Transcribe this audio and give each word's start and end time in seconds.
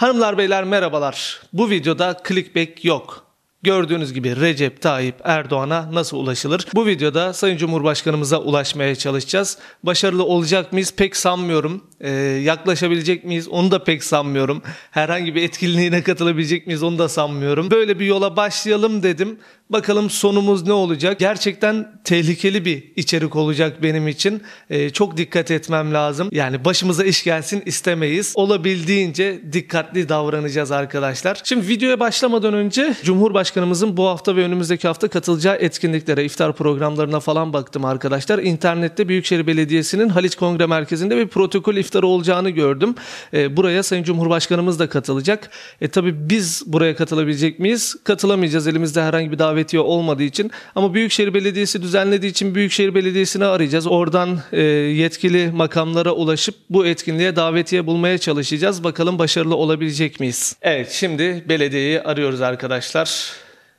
Hanımlar 0.00 0.38
beyler 0.38 0.64
merhabalar. 0.64 1.40
Bu 1.52 1.70
videoda 1.70 2.16
clickbait 2.28 2.84
yok. 2.84 3.24
Gördüğünüz 3.62 4.12
gibi 4.12 4.40
Recep 4.40 4.82
Tayyip 4.82 5.14
Erdoğan'a 5.24 5.94
nasıl 5.94 6.16
ulaşılır? 6.16 6.66
Bu 6.74 6.86
videoda 6.86 7.32
Sayın 7.32 7.56
Cumhurbaşkanımıza 7.56 8.38
ulaşmaya 8.38 8.94
çalışacağız. 8.94 9.58
Başarılı 9.82 10.24
olacak 10.24 10.72
mıyız? 10.72 10.92
Pek 10.96 11.16
sanmıyorum. 11.16 11.84
Ee, 12.00 12.10
yaklaşabilecek 12.44 13.24
miyiz? 13.24 13.48
Onu 13.48 13.70
da 13.70 13.84
pek 13.84 14.04
sanmıyorum. 14.04 14.62
Herhangi 14.90 15.34
bir 15.34 15.42
etkinliğine 15.42 16.02
katılabilecek 16.02 16.66
miyiz? 16.66 16.82
Onu 16.82 16.98
da 16.98 17.08
sanmıyorum. 17.08 17.70
Böyle 17.70 17.98
bir 17.98 18.06
yola 18.06 18.36
başlayalım 18.36 19.02
dedim. 19.02 19.38
Bakalım 19.70 20.10
sonumuz 20.10 20.66
ne 20.66 20.72
olacak? 20.72 21.18
Gerçekten 21.18 21.92
tehlikeli 22.04 22.64
bir 22.64 22.84
içerik 22.96 23.36
olacak 23.36 23.82
benim 23.82 24.08
için. 24.08 24.42
Ee, 24.70 24.90
çok 24.90 25.16
dikkat 25.16 25.50
etmem 25.50 25.94
lazım. 25.94 26.28
Yani 26.32 26.64
başımıza 26.64 27.04
iş 27.04 27.24
gelsin 27.24 27.62
istemeyiz. 27.66 28.32
Olabildiğince 28.36 29.40
dikkatli 29.52 30.08
davranacağız 30.08 30.70
arkadaşlar. 30.70 31.40
Şimdi 31.44 31.68
videoya 31.68 32.00
başlamadan 32.00 32.54
önce 32.54 32.94
Cumhurbaşkanımızın 33.04 33.96
bu 33.96 34.06
hafta 34.06 34.36
ve 34.36 34.44
önümüzdeki 34.44 34.88
hafta 34.88 35.08
katılacağı 35.08 35.56
etkinliklere, 35.56 36.24
iftar 36.24 36.52
programlarına 36.52 37.20
falan 37.20 37.52
baktım 37.52 37.84
arkadaşlar. 37.84 38.38
İnternette 38.38 39.08
Büyükşehir 39.08 39.46
Belediyesi'nin 39.46 40.08
Haliç 40.08 40.36
Kongre 40.36 40.66
Merkezi'nde 40.66 41.16
bir 41.16 41.28
protokol 41.28 41.76
iftarı 41.90 42.06
olacağını 42.06 42.50
gördüm. 42.50 42.94
Ee, 43.34 43.56
buraya 43.56 43.82
Sayın 43.82 44.04
Cumhurbaşkanımız 44.04 44.78
da 44.78 44.88
katılacak. 44.88 45.50
E 45.80 45.88
tabii 45.88 46.28
biz 46.30 46.62
buraya 46.66 46.96
katılabilecek 46.96 47.58
miyiz? 47.58 47.96
Katılamayacağız. 48.04 48.66
Elimizde 48.66 49.02
herhangi 49.02 49.32
bir 49.32 49.38
davetiye 49.38 49.82
olmadığı 49.82 50.22
için. 50.22 50.50
Ama 50.74 50.94
Büyükşehir 50.94 51.34
Belediyesi 51.34 51.82
düzenlediği 51.82 52.30
için 52.30 52.54
Büyükşehir 52.54 52.94
Belediyesi'ni 52.94 53.44
arayacağız. 53.44 53.86
Oradan 53.86 54.40
e, 54.52 54.62
yetkili 54.62 55.50
makamlara 55.50 56.12
ulaşıp 56.12 56.54
bu 56.70 56.86
etkinliğe 56.86 57.36
davetiye 57.36 57.86
bulmaya 57.86 58.18
çalışacağız. 58.18 58.84
Bakalım 58.84 59.18
başarılı 59.18 59.56
olabilecek 59.56 60.20
miyiz? 60.20 60.56
Evet 60.62 60.90
şimdi 60.90 61.44
belediyeyi 61.48 62.02
arıyoruz 62.02 62.40
arkadaşlar. 62.40 63.32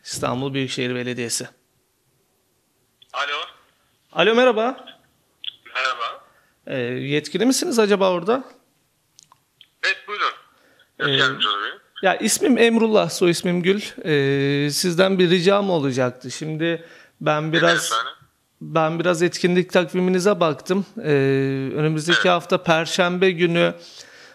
İstanbul 0.03 0.53
Büyükşehir 0.53 0.95
Belediyesi. 0.95 1.47
Alo. 3.13 3.39
Alo 4.13 4.35
merhaba. 4.35 4.90
E, 6.71 6.77
yetkili 6.79 7.45
misiniz 7.45 7.79
acaba 7.79 8.11
orada? 8.11 8.43
Evet 9.83 9.97
buyurun. 10.07 10.31
Ee, 10.99 11.09
yardımcı 11.11 11.49
olabilirim? 11.49 11.77
Ya 12.01 12.15
ismim 12.17 12.57
Emrullah, 12.57 13.09
soy 13.09 13.29
ismim 13.31 13.61
Gül. 13.63 13.81
Ee, 14.05 14.69
sizden 14.71 15.19
bir 15.19 15.29
ricam 15.29 15.69
olacaktı. 15.69 16.31
Şimdi 16.31 16.85
ben 17.21 17.53
biraz 17.53 17.93
ben 18.61 18.99
biraz 18.99 19.21
etkinlik 19.23 19.71
takviminize 19.71 20.39
baktım. 20.39 20.85
Ee, 21.03 21.09
önümüzdeki 21.75 22.19
Evet. 22.19 22.31
hafta 22.31 22.63
Perşembe 22.63 23.31
günü 23.31 23.73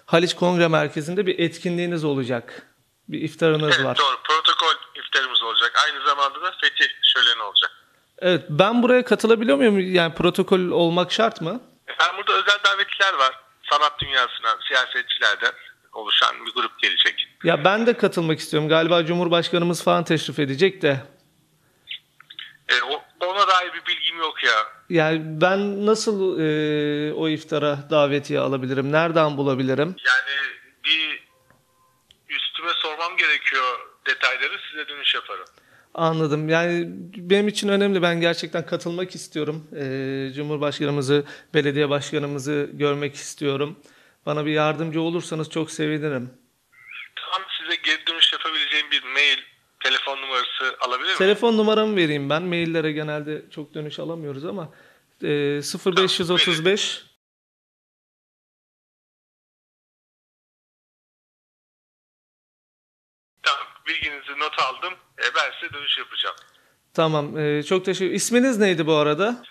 Haliç 0.07 0.35
Kongre 0.35 0.69
Merkezi'nde 0.69 1.27
bir 1.27 1.39
etkinliğiniz 1.39 2.05
olacak. 2.05 2.63
Bir 3.09 3.21
iftarınız 3.23 3.75
Evet 3.77 3.85
var. 3.87 3.99
doğru. 3.99 4.17
Protokol 4.25 4.75
iftarımız 5.01 5.43
olacak. 5.43 5.73
Aynı 5.87 6.05
zamanda 6.07 6.43
da 6.43 6.51
fetih 6.61 6.87
şöleni 7.03 7.43
olacak. 7.43 7.71
Evet, 8.19 8.45
ben 8.49 8.83
buraya 8.83 9.05
katılabiliyor 9.05 9.57
muyum? 9.57 9.95
Yani 9.95 10.15
protokol 10.15 10.61
olmak 10.61 11.13
şart 11.13 11.41
mı? 11.41 11.61
Efendim 11.89 12.17
burada 12.17 12.33
özel 12.33 12.59
davetliler 12.65 13.15
var. 13.15 13.41
Sanat 13.71 14.01
dünyasından, 14.01 14.59
siyasetçilerden 14.69 15.53
oluşan 15.93 16.47
bir 16.47 16.53
grup 16.53 16.79
gelecek. 16.79 17.29
Ya 17.45 17.65
ben 17.65 17.87
de 17.87 17.97
katılmak 17.97 18.39
istiyorum. 18.39 18.69
Galiba 18.69 19.05
Cumhurbaşkanımız 19.05 19.85
falan 19.85 20.05
teşrif 20.05 20.39
edecek 20.39 20.83
de. 20.83 21.01
E, 22.69 22.75
ona 23.27 23.49
dair 23.49 23.73
bir 23.73 23.87
bilgim 23.87 24.19
yok 24.19 24.45
ya. 24.45 24.53
Yani 24.89 25.21
ben 25.25 25.87
nasıl 25.87 26.41
e, 26.41 27.13
o 27.15 27.29
iftara 27.29 27.79
davetiye 27.91 28.41
alabilirim? 28.41 28.93
Nereden 28.93 29.37
bulabilirim? 29.37 29.97
Yani 30.07 30.57
bir 30.85 31.27
üstüme 32.29 32.71
sormam 32.75 33.17
gerekiyor 33.17 33.79
detayları 34.07 34.59
size 34.71 34.89
dönüş 34.89 35.15
yaparım. 35.15 35.47
Anladım. 35.97 36.49
Yani 36.49 36.85
benim 37.17 37.49
için 37.49 37.69
önemli. 37.69 38.03
Ben 38.03 38.21
gerçekten 38.21 38.67
katılmak 38.67 39.15
istiyorum. 39.15 39.69
Ee, 39.77 40.33
Cumhurbaşkanımızı, 40.35 41.25
belediye 41.55 41.91
başkanımızı 41.91 42.71
görmek 42.73 43.15
istiyorum. 43.15 43.77
Bana 44.27 44.47
bir 44.47 44.51
yardımcı 44.51 45.01
olursanız 45.01 45.51
çok 45.51 45.71
sevinirim. 45.71 46.31
Tamam 47.17 47.49
size 47.61 47.77
geri 47.85 48.07
dönüş 48.07 48.33
yapabileceğim 48.33 48.87
bir 48.91 49.03
mail, 49.03 49.39
telefon 49.85 50.17
numarası 50.17 50.77
alabilir 50.81 51.07
miyim? 51.07 51.19
Telefon 51.19 51.57
numaramı 51.57 51.97
vereyim 51.97 52.31
ben. 52.31 52.43
Maillere 52.43 52.93
genelde 52.93 53.43
çok 53.51 53.75
dönüş 53.75 53.99
alamıyoruz 53.99 54.45
ama 54.45 54.73
e, 55.23 55.29
0535 55.29 57.05
Tamam 63.43 63.67
bilginizi 63.87 64.39
not 64.39 64.59
aldım. 64.59 64.86
Ben 65.37 65.53
size 65.61 65.73
dönüş 65.73 65.99
yapacağım. 65.99 66.37
Tamam. 66.95 67.39
e, 67.39 67.63
çok 67.63 67.85
teşekkür. 67.85 68.15
İsminiz 68.15 68.59
neydi 68.59 68.87
bu 68.87 68.95
arada? 68.95 69.45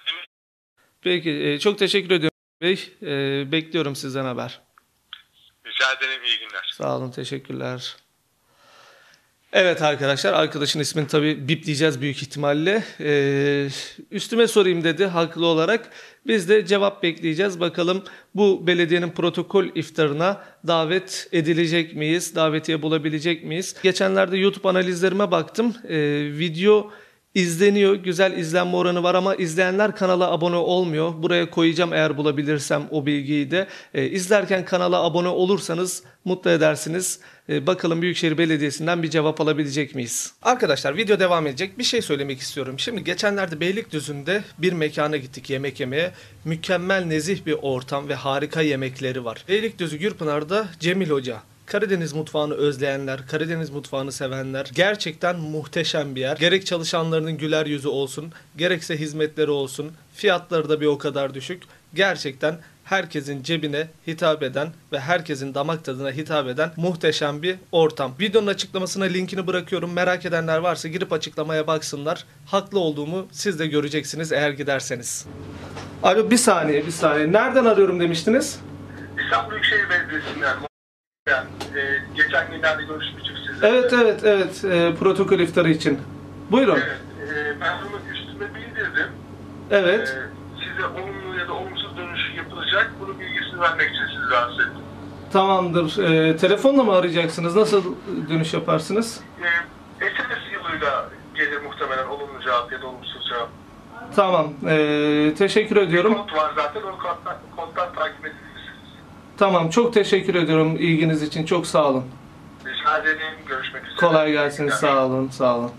Peki. 1.01 1.31
e, 1.31 1.59
çok 1.59 1.79
teşekkür 1.79 2.11
ediyorum 2.11 2.35
Bey. 2.61 2.93
E, 3.01 3.51
bekliyorum 3.51 3.95
sizden 3.95 4.25
haber. 4.25 4.61
Rica 5.65 5.93
ederim 5.93 6.23
iyi 6.23 6.39
günler. 6.39 6.71
Sağ 6.73 6.97
olun, 6.97 7.11
teşekkürler. 7.11 7.95
Evet 9.57 9.81
arkadaşlar, 9.81 10.33
arkadaşın 10.33 10.79
ismini 10.79 11.07
tabii 11.07 11.47
bipleyeceğiz 11.47 12.01
büyük 12.01 12.21
ihtimalle. 12.21 12.83
Ee, 12.99 13.67
üstüme 14.11 14.47
sorayım 14.47 14.83
dedi 14.83 15.05
haklı 15.05 15.45
olarak. 15.45 15.89
Biz 16.27 16.49
de 16.49 16.65
cevap 16.65 17.03
bekleyeceğiz. 17.03 17.59
Bakalım 17.59 18.03
bu 18.35 18.67
belediyenin 18.67 19.09
protokol 19.09 19.65
iftarına 19.75 20.43
davet 20.67 21.27
edilecek 21.31 21.95
miyiz? 21.95 22.35
Davetiye 22.35 22.81
bulabilecek 22.81 23.43
miyiz? 23.43 23.75
Geçenlerde 23.83 24.37
YouTube 24.37 24.69
analizlerime 24.69 25.31
baktım. 25.31 25.75
Ee, 25.89 25.97
video 26.31 26.91
izleniyor. 27.35 27.95
Güzel 27.95 28.37
izlenme 28.37 28.75
oranı 28.75 29.03
var 29.03 29.15
ama 29.15 29.35
izleyenler 29.35 29.95
kanala 29.95 30.31
abone 30.31 30.55
olmuyor. 30.55 31.13
Buraya 31.23 31.49
koyacağım 31.49 31.93
eğer 31.93 32.17
bulabilirsem 32.17 32.83
o 32.91 33.05
bilgiyi 33.05 33.51
de. 33.51 33.67
Ee, 33.93 34.05
izlerken 34.05 34.65
kanala 34.65 35.03
abone 35.03 35.27
olursanız 35.27 36.03
mutlu 36.25 36.51
edersiniz. 36.51 37.19
Ee, 37.49 37.67
bakalım 37.67 38.01
Büyükşehir 38.01 38.37
Belediyesi'nden 38.37 39.03
bir 39.03 39.09
cevap 39.09 39.41
alabilecek 39.41 39.95
miyiz? 39.95 40.33
Arkadaşlar 40.41 40.97
video 40.97 41.19
devam 41.19 41.47
edecek. 41.47 41.79
Bir 41.79 41.83
şey 41.83 42.01
söylemek 42.01 42.39
istiyorum. 42.39 42.79
Şimdi 42.79 43.03
geçenlerde 43.03 43.59
Beylikdüzü'nde 43.59 44.43
bir 44.57 44.73
mekana 44.73 45.17
gittik 45.17 45.49
yemek 45.49 45.79
yemeye. 45.79 46.11
Mükemmel 46.45 47.05
nezih 47.05 47.45
bir 47.45 47.57
ortam 47.61 48.09
ve 48.09 48.15
harika 48.15 48.61
yemekleri 48.61 49.25
var. 49.25 49.45
Beylikdüzü 49.47 49.97
Gürpınar'da 49.97 50.67
Cemil 50.79 51.09
Hoca. 51.09 51.54
Karadeniz 51.65 52.13
mutfağını 52.13 52.53
özleyenler, 52.53 53.27
Karadeniz 53.27 53.69
mutfağını 53.69 54.11
sevenler 54.11 54.71
gerçekten 54.73 55.39
muhteşem 55.39 56.15
bir 56.15 56.21
yer. 56.21 56.37
Gerek 56.37 56.65
çalışanlarının 56.65 57.37
güler 57.37 57.65
yüzü 57.65 57.87
olsun, 57.87 58.31
gerekse 58.57 58.99
hizmetleri 58.99 59.51
olsun, 59.51 59.91
fiyatları 60.13 60.69
da 60.69 60.81
bir 60.81 60.85
o 60.85 60.97
kadar 60.97 61.33
düşük. 61.33 61.63
Gerçekten 61.93 62.59
herkesin 62.83 63.43
cebine 63.43 63.87
hitap 64.07 64.43
eden 64.43 64.67
ve 64.91 64.99
herkesin 64.99 65.53
damak 65.53 65.85
tadına 65.85 66.11
hitap 66.11 66.47
eden 66.47 66.71
muhteşem 66.75 67.41
bir 67.41 67.55
ortam. 67.71 68.15
Videonun 68.19 68.47
açıklamasına 68.47 69.03
linkini 69.03 69.47
bırakıyorum. 69.47 69.93
Merak 69.93 70.25
edenler 70.25 70.57
varsa 70.57 70.87
girip 70.87 71.13
açıklamaya 71.13 71.67
baksınlar. 71.67 72.25
Haklı 72.45 72.79
olduğumu 72.79 73.27
siz 73.31 73.59
de 73.59 73.67
göreceksiniz 73.67 74.31
eğer 74.31 74.51
giderseniz. 74.51 75.25
Alo 76.03 76.31
bir 76.31 76.37
saniye 76.37 76.85
bir 76.85 76.91
saniye. 76.91 77.31
Nereden 77.31 77.65
arıyorum 77.65 77.99
demiştiniz? 77.99 78.59
İstanbul 79.23 79.51
Büyükşehir 79.51 79.89
Belediyesi'nden 79.89 80.74
yani, 81.29 81.47
e, 81.75 82.01
geçen 82.15 82.51
günlerde 82.51 82.83
görüşmüştük 82.83 83.37
sizle. 83.47 83.67
Evet 83.67 83.93
evet 83.93 84.23
evet 84.23 84.65
e, 84.65 84.95
protokol 84.95 85.39
iftarı 85.39 85.69
için. 85.69 85.99
Buyurun. 86.51 86.79
Evet, 86.79 87.37
e, 87.37 87.61
ben 87.61 87.77
bunu 87.81 87.99
üstüme 88.13 88.55
bildirdim. 88.55 89.07
Evet. 89.71 90.07
E, 90.07 90.65
size 90.65 90.87
olumlu 90.87 91.39
ya 91.39 91.47
da 91.47 91.53
olumsuz 91.53 91.97
dönüş 91.97 92.19
yapılacak. 92.37 92.91
Bunun 92.99 93.19
bilgisini 93.19 93.59
vermek 93.61 93.89
için 93.89 94.05
sizi 94.07 94.29
rahatsız 94.31 94.59
ettim. 94.59 94.81
Tamamdır. 95.33 95.97
E, 96.03 96.37
telefonla 96.37 96.83
mı 96.83 96.95
arayacaksınız? 96.95 97.55
Nasıl 97.55 97.95
dönüş 98.29 98.53
yaparsınız? 98.53 99.21
E, 100.01 100.05
SMS 100.05 100.53
yoluyla 100.53 101.09
gelir 101.35 101.61
muhtemelen 101.61 102.07
olumlu 102.07 102.41
cevap 102.43 102.71
ya 102.71 102.81
da 102.81 102.87
olumsuz 102.87 103.29
cevap. 103.29 103.49
Tamam. 104.15 104.53
E, 104.67 105.33
teşekkür 105.37 105.77
ediyorum. 105.77 106.13
Kod 106.13 106.37
var 106.37 106.51
zaten, 106.55 106.81
o 106.81 106.97
koddan, 106.97 107.37
koddan 107.55 107.93
takip 107.95 108.25
edebilirsiniz. 108.25 108.44
Tamam. 109.37 109.69
Çok 109.69 109.93
teşekkür 109.93 110.35
ediyorum 110.35 110.75
ilginiz 110.75 111.21
için. 111.23 111.45
Çok 111.45 111.67
sağ 111.67 111.89
olun. 111.89 112.03
Rica 112.65 112.97
ederim, 112.97 113.17
görüşmek 113.47 113.83
üzere. 113.83 113.95
Kolay 113.99 114.31
gelsin. 114.31 114.69
Sağ 114.69 115.05
olun. 115.05 115.29
Sağ 115.29 115.57
olun. 115.57 115.71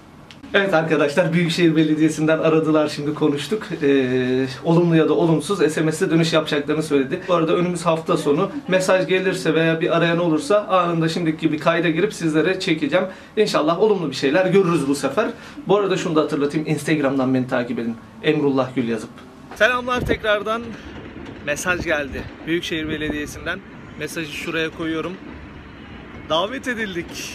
Evet 0.54 0.74
arkadaşlar 0.74 1.32
Büyükşehir 1.32 1.76
Belediyesi'nden 1.76 2.38
aradılar 2.38 2.88
şimdi 2.88 3.14
konuştuk. 3.14 3.62
Ee, 3.82 4.46
olumlu 4.64 4.96
ya 4.96 5.08
da 5.08 5.14
olumsuz 5.14 5.72
SMS'e 5.72 6.10
dönüş 6.10 6.32
yapacaklarını 6.32 6.82
söyledi. 6.82 7.20
Bu 7.28 7.34
arada 7.34 7.56
önümüz 7.56 7.86
hafta 7.86 8.16
sonu 8.16 8.50
mesaj 8.68 9.06
gelirse 9.06 9.54
veya 9.54 9.80
bir 9.80 9.96
arayan 9.96 10.18
olursa 10.18 10.66
anında 10.66 11.08
şimdiki 11.08 11.40
gibi 11.40 11.58
kayda 11.58 11.90
girip 11.90 12.14
sizlere 12.14 12.60
çekeceğim. 12.60 13.06
İnşallah 13.36 13.80
olumlu 13.80 14.10
bir 14.10 14.16
şeyler 14.16 14.46
görürüz 14.46 14.88
bu 14.88 14.94
sefer. 14.94 15.28
Bu 15.68 15.76
arada 15.76 15.96
şunu 15.96 16.16
da 16.16 16.20
hatırlatayım 16.20 16.66
Instagram'dan 16.66 17.34
beni 17.34 17.48
takip 17.48 17.78
edin. 17.78 17.96
Emrullah 18.22 18.74
Gül 18.74 18.88
yazıp. 18.88 19.10
Selamlar 19.54 20.00
tekrardan. 20.00 20.62
Mesaj 21.46 21.84
geldi 21.84 22.22
Büyükşehir 22.46 22.88
Belediyesi'nden. 22.88 23.60
Mesajı 23.98 24.32
şuraya 24.32 24.70
koyuyorum. 24.70 25.12
Davet 26.28 26.68
edildik. 26.68 27.34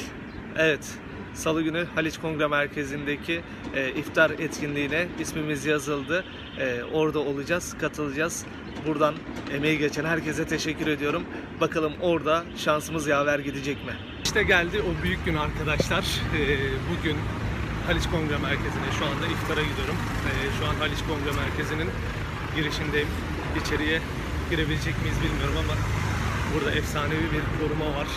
Evet. 0.58 0.90
Salı 1.34 1.62
günü 1.62 1.86
Haliç 1.96 2.18
Kongre 2.18 2.48
Merkezi'ndeki 2.48 3.42
e, 3.76 3.90
iftar 3.90 4.30
etkinliğine 4.30 5.08
ismimiz 5.20 5.66
yazıldı. 5.66 6.26
E, 6.60 6.84
orada 6.94 7.20
olacağız, 7.20 7.76
katılacağız. 7.82 8.46
Buradan 8.88 9.16
emeği 9.54 9.78
geçen 9.78 10.06
herkese 10.06 10.48
teşekkür 10.48 10.88
ediyorum. 10.88 11.24
Bakalım 11.62 11.94
orada 12.02 12.44
şansımız 12.58 13.08
yaver 13.08 13.40
gidecek 13.40 13.86
mi? 13.86 13.94
İşte 14.24 14.44
geldi 14.44 14.82
o 14.82 15.04
büyük 15.04 15.26
gün 15.26 15.36
arkadaşlar. 15.36 16.04
E, 16.38 16.42
bugün 16.92 17.18
Haliç 17.88 18.04
Kongre 18.04 18.38
Merkezi'ne 18.38 18.92
şu 19.00 19.06
anda 19.06 19.26
iftara 19.26 19.62
gidiyorum. 19.62 19.96
E, 20.28 20.60
şu 20.60 20.66
an 20.70 20.76
Haliç 20.76 21.00
Kongre 21.00 21.42
Merkezi'nin 21.42 21.90
girişindeyim. 22.56 23.08
İçeriye 23.60 24.00
girebilecek 24.50 25.02
miyiz 25.02 25.18
bilmiyorum 25.24 25.56
ama 25.60 25.74
burada 26.54 26.72
efsanevi 26.72 27.24
bir 27.34 27.44
koruma 27.60 27.86
var. 27.86 28.08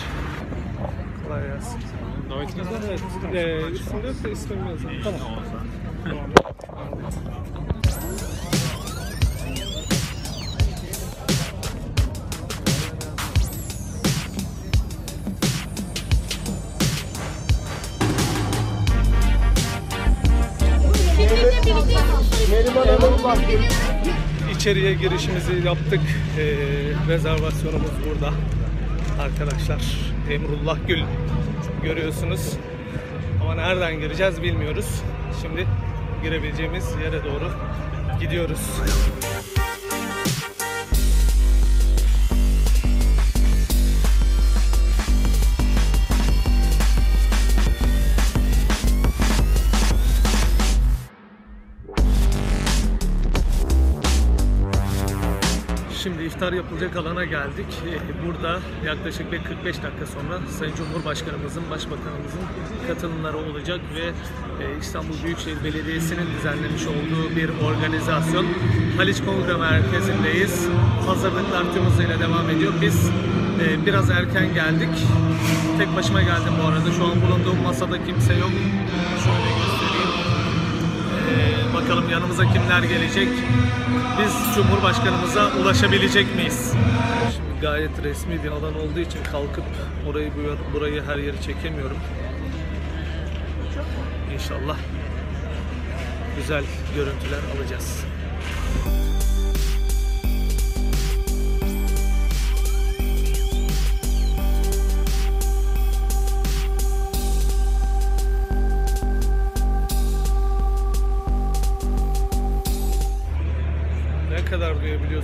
Kolay 1.27 1.47
gelsin. 1.47 1.79
Evet. 2.87 2.99
Ee, 3.33 3.71
üstünde 3.71 4.07
yoksa 4.07 4.29
ismim 4.29 4.67
yazıyor. 4.67 4.93
Tamam. 5.03 5.45
İçeriye 24.65 24.93
girişimizi 24.93 25.67
yaptık. 25.67 25.99
Ee, 26.39 26.43
rezervasyonumuz 27.07 27.91
burada. 28.09 28.33
Arkadaşlar 29.19 29.81
Emrullah 30.31 30.77
Gül 30.87 31.03
görüyorsunuz. 31.83 32.53
Ama 33.41 33.55
nereden 33.55 33.99
gireceğiz 33.99 34.43
bilmiyoruz. 34.43 35.01
Şimdi 35.41 35.67
girebileceğimiz 36.23 36.85
yere 37.03 37.23
doğru 37.23 37.51
gidiyoruz. 38.19 38.59
Şimdi 56.05 56.23
iftar 56.23 56.53
yapılacak 56.53 56.95
alana 56.95 57.25
geldik. 57.25 57.65
Ee, 57.87 58.27
Burada 58.27 58.59
yaklaşık 58.85 59.31
bir 59.31 59.43
45 59.43 59.83
dakika 59.83 60.05
sonra 60.05 60.39
Sayın 60.59 60.75
Cumhurbaşkanımızın, 60.75 61.63
Başbakanımızın 61.71 62.45
katılımları 62.87 63.37
olacak 63.37 63.79
ve 63.95 64.05
e, 64.63 64.77
İstanbul 64.81 65.23
Büyükşehir 65.23 65.63
Belediyesi'nin 65.63 66.27
düzenlemiş 66.37 66.87
olduğu 66.87 67.35
bir 67.35 67.49
organizasyon. 67.67 68.45
Haliç 68.97 69.17
Kongre 69.25 69.57
Merkezi'ndeyiz. 69.57 70.67
Hazırlıklar 71.07 71.73
tüm 71.73 71.85
hızıyla 71.85 72.19
devam 72.19 72.49
ediyor. 72.49 72.73
Biz 72.81 73.09
e, 73.63 73.85
biraz 73.85 74.09
erken 74.09 74.53
geldik. 74.53 74.95
Tek 75.77 75.95
başıma 75.95 76.21
geldim 76.21 76.53
bu 76.63 76.67
arada. 76.67 76.91
Şu 76.97 77.03
an 77.03 77.21
bulunduğum 77.21 77.63
masada 77.63 78.05
kimse 78.05 78.33
yok. 78.33 78.51
Şöyle 79.23 79.64
bakalım 81.85 82.09
yanımıza 82.09 82.43
kimler 82.53 82.83
gelecek? 82.83 83.27
Biz 84.19 84.55
Cumhurbaşkanımıza 84.55 85.51
ulaşabilecek 85.61 86.35
miyiz? 86.35 86.73
Şimdi 87.35 87.61
gayet 87.61 88.03
resmi 88.03 88.43
bir 88.43 88.51
alan 88.51 88.73
olduğu 88.79 88.99
için 88.99 89.19
kalkıp 89.31 89.63
orayı 90.09 90.31
bu- 90.35 90.73
burayı 90.77 91.03
her 91.03 91.17
yeri 91.17 91.41
çekemiyorum. 91.41 91.97
İnşallah 94.33 94.77
güzel 96.37 96.63
görüntüler 96.95 97.39
alacağız. 97.57 98.03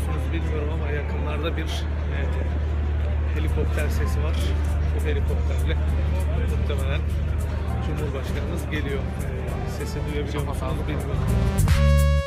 Duyabiliyorsunuz 0.02 0.34
bilmiyorum 0.34 0.70
ama 0.74 0.92
yakınlarda 0.92 1.58
bir 1.58 1.64
e, 1.64 2.18
helikopter 3.36 3.90
sesi 3.90 4.24
var. 4.24 4.36
Bu 4.96 5.06
helikopterle 5.06 5.76
muhtemelen 6.52 7.02
Cumhurbaşkanımız 7.88 8.64
geliyor. 8.72 9.00
E, 9.00 9.72
sesi 9.78 10.00
duyabiliyor 10.14 10.44
musunuz 10.48 10.74
bilmiyorum. 10.88 11.26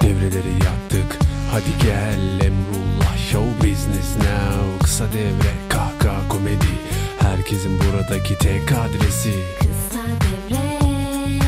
Devreleri 0.02 0.52
yaktık. 0.52 1.18
Hadi 1.52 1.72
gel 1.82 2.46
Emrullah 2.46 3.16
Show 3.32 3.68
business 3.70 4.16
now. 4.16 4.78
Kısa 4.82 5.04
devre 5.12 5.52
kahkaha 5.68 6.28
komedi. 6.28 6.72
Herkesin 7.20 7.78
buradaki 7.80 8.38
tek 8.38 8.72
adresi. 8.72 9.32
Kısa 9.58 10.04
devre 10.20 11.40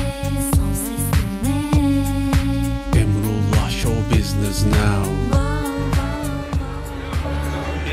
son 0.56 0.72
ses 0.75 1.05
dinle 1.44 3.00
Emrullah 3.00 3.70
Show 3.70 4.19
business 4.19 4.64
now 4.67 5.35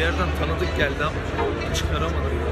yerden 0.04 0.28
tanıdık 0.40 0.78
geldi 0.78 1.04
ama 1.04 1.74
çıkaramadım. 1.76 2.43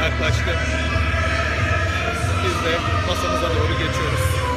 Yaklaştı. 0.00 0.50
Biz 2.44 2.64
de 2.64 2.78
masamıza 3.08 3.48
doğru 3.48 3.72
geçiyoruz. 3.72 4.49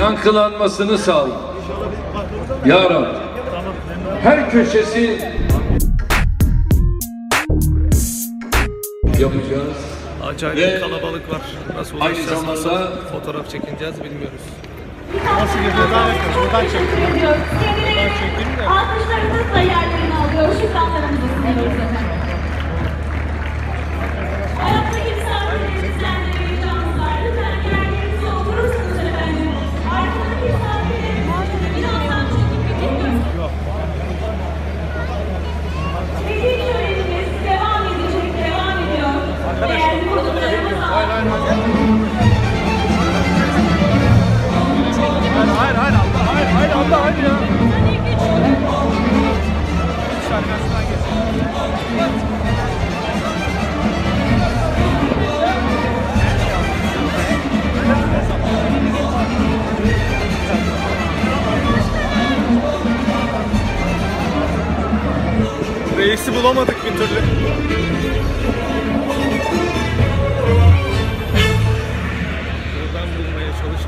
Yankılanmasını 0.00 0.98
sağla. 0.98 1.28
Ya 2.66 2.90
Rabbi. 2.90 3.06
Her 4.22 4.50
köşesi 4.50 5.18
yapacağız. 9.18 9.76
Acayip 10.26 10.58
Ve 10.58 10.80
kalabalık 10.80 11.30
var. 11.32 11.40
Nasıl 11.76 12.00
aynı 12.00 12.14
ulaşacağız, 12.14 12.44
nasıl 12.46 12.62
zamanda- 12.70 12.90
fotoğraf 13.12 13.50
çekineceğiz 13.50 14.04
bilmiyoruz. 14.04 14.40
Nasıl 15.40 15.58
gidiyor? 15.58 15.88
Buradan 16.36 16.62
çekiyor. 16.62 17.36
Sevgili 17.60 18.68
alkışlarınızla 18.68 19.58
yerlerini 19.58 20.14
alıyor. 20.14 20.60
Şükranlarımızı 20.60 21.26
sunuyoruz 21.36 21.72
efendim. 21.74 22.19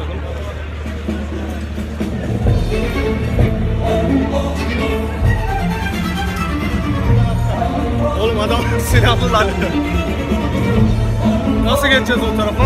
Çalışalım. 0.02 0.42
Oğlum 8.20 8.40
adam 8.40 8.60
silahlı 8.90 9.32
lan. 9.32 9.46
Nasıl 11.64 11.88
geçeceğiz 11.88 12.22
o 12.22 12.36
tarafa? 12.36 12.62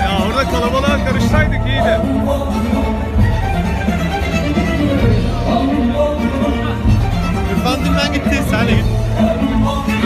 Ya 0.00 0.18
orada 0.28 0.50
kalabalığa 0.50 1.04
karışsaydık 1.04 1.66
iyiydi. 1.66 2.00
Efendim 7.52 7.92
ben 8.04 8.12
gitti. 8.12 8.42
Sen 8.50 8.66
de 8.66 8.70
git. 8.72 8.84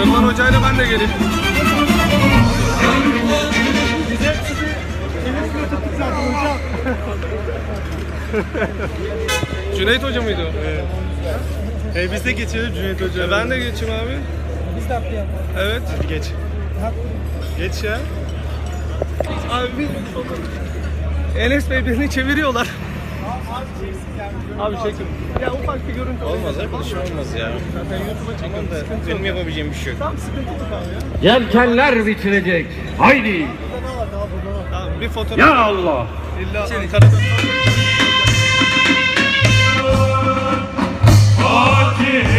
Rıdvan 0.01 0.23
Hoca'yla 0.23 0.59
ben 0.63 0.79
de 0.79 0.85
geleyim. 0.85 1.11
Cüneyt 9.77 10.03
Hoca 10.03 10.23
mıydı 10.23 10.41
o? 10.43 10.51
Evet. 10.69 10.85
E 11.97 12.13
biz 12.13 12.25
de 12.25 12.33
geçelim 12.33 12.75
Cüneyt 12.75 13.01
Hoca. 13.01 13.25
E 13.25 13.31
ben 13.31 13.51
de 13.51 13.59
geçeyim 13.59 13.95
abi. 13.95 14.19
Biz 14.77 14.89
de 14.89 14.93
yapalım. 14.93 15.27
Evet. 15.59 15.83
Hadi 15.97 16.07
geç. 16.09 16.25
Geç 17.59 17.83
ya. 17.85 17.99
Abi 19.53 19.69
bir 19.79 19.89
Enes 21.41 21.71
Bey 21.71 21.87
beni 21.87 22.11
çeviriyorlar. 22.11 22.69
Abi 24.61 24.77
çekim. 24.77 25.07
Ya 25.43 25.53
ufak 25.53 25.89
bir 25.89 25.95
görüntü 25.95 26.25
Olmaz 26.25 26.59
arkadaşım 26.59 26.99
olmaz 26.99 27.35
ya. 27.39 27.53
Zaten 27.75 27.99
YouTube'a 28.07 28.33
çekiyorum. 28.39 28.71
Da 28.71 28.77
benim 29.09 29.25
yapabileceğim 29.25 29.71
bir 29.71 29.77
şey 29.77 29.87
yok. 29.93 29.97
Tamam 29.99 30.19
sıkıntı 30.19 30.41
yok 30.41 30.57
abi 30.73 31.27
ya. 31.27 31.33
Yelkenler 31.35 32.07
bitirecek. 32.07 32.67
Haydi. 32.99 33.47
Tamam 34.73 35.01
bir 35.01 35.09
fotoğraf. 35.09 35.39
Ya 35.39 35.55
Allah. 35.57 36.07
Oh, 41.47 41.97
yeah. 42.01 42.34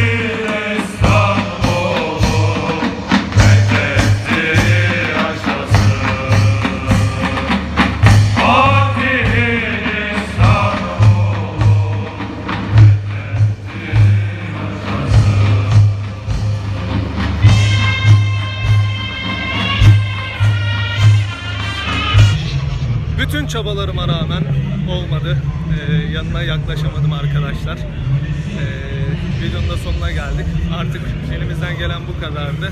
çabalarıma 23.56 24.08
rağmen 24.08 24.44
olmadı. 24.90 25.38
Ee, 25.74 25.94
yanına 25.94 26.42
yaklaşamadım 26.42 27.14
arkadaşlar. 27.14 27.78
Ee, 27.78 29.46
videonun 29.46 29.70
da 29.70 29.78
sonuna 29.78 30.12
geldik. 30.12 30.46
Artık 30.78 31.02
elimizden 31.36 31.78
gelen 31.78 32.02
bu 32.08 32.22
kadardı. 32.26 32.72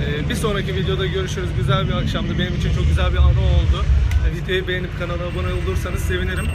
Ee, 0.00 0.28
bir 0.28 0.34
sonraki 0.34 0.74
videoda 0.74 1.06
görüşürüz. 1.06 1.48
Güzel 1.56 1.88
bir 1.88 1.92
akşamdı. 1.92 2.38
Benim 2.38 2.56
için 2.56 2.74
çok 2.74 2.86
güzel 2.88 3.12
bir 3.12 3.18
anı 3.18 3.28
oldu. 3.28 3.84
Ee, 4.26 4.36
videoyu 4.36 4.68
beğenip 4.68 4.98
kanala 4.98 5.22
abone 5.22 5.52
olursanız 5.62 6.00
sevinirim. 6.00 6.46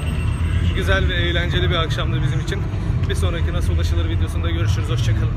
Güzel 0.76 1.10
ve 1.10 1.14
eğlenceli 1.14 1.70
bir 1.70 1.76
akşamdı 1.76 2.22
bizim 2.24 2.40
için. 2.40 2.62
Bir 3.10 3.16
sonraki 3.16 3.54
Nasıl 3.54 3.74
Ulaşılır 3.74 4.10
videosunda 4.10 4.50
görüşürüz. 4.50 4.90
Hoşçakalın. 4.90 5.34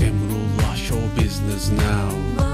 Emrullah 0.00 0.76
Show 0.76 1.24
Business 1.24 1.70
Now 1.70 2.49